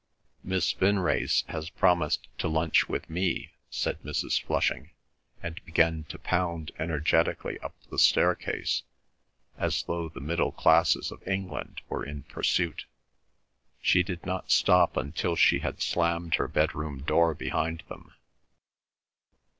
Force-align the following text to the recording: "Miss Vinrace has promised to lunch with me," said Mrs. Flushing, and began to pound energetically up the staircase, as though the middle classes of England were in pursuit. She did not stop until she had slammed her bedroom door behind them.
"Miss 0.43 0.73
Vinrace 0.73 1.43
has 1.49 1.69
promised 1.69 2.27
to 2.39 2.47
lunch 2.47 2.89
with 2.89 3.07
me," 3.07 3.51
said 3.69 4.01
Mrs. 4.01 4.41
Flushing, 4.41 4.89
and 5.43 5.63
began 5.63 6.05
to 6.05 6.17
pound 6.17 6.71
energetically 6.79 7.59
up 7.59 7.75
the 7.91 7.99
staircase, 7.99 8.81
as 9.59 9.83
though 9.83 10.09
the 10.09 10.19
middle 10.19 10.51
classes 10.53 11.11
of 11.11 11.21
England 11.27 11.81
were 11.87 12.03
in 12.03 12.23
pursuit. 12.23 12.85
She 13.79 14.01
did 14.01 14.25
not 14.25 14.49
stop 14.49 14.97
until 14.97 15.35
she 15.35 15.59
had 15.59 15.83
slammed 15.83 16.33
her 16.33 16.47
bedroom 16.47 17.03
door 17.03 17.35
behind 17.35 17.83
them. 17.87 18.11